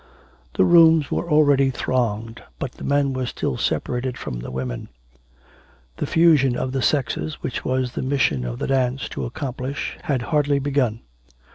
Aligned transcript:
The 0.55 0.65
rooms 0.65 1.11
were 1.11 1.29
already 1.29 1.69
thronged, 1.69 2.41
but 2.57 2.71
the 2.71 2.83
men 2.83 3.13
were 3.13 3.27
still 3.27 3.55
separated 3.55 4.17
from 4.17 4.39
the 4.39 4.49
women; 4.49 4.89
the 5.97 6.07
fusion 6.07 6.57
of 6.57 6.71
the 6.71 6.81
sexes, 6.81 7.43
which 7.43 7.63
was 7.63 7.91
the 7.91 8.01
mission 8.01 8.43
of 8.43 8.57
the 8.57 8.65
dance 8.65 9.07
to 9.09 9.25
accomplish, 9.25 9.99
had 10.05 10.23
hardly 10.33 10.57
begun. 10.57 11.01